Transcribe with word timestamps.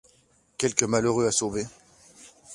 Quelque 0.57 0.83
malheureux 0.85 1.27
à 1.27 1.31
sauver! 1.31 1.67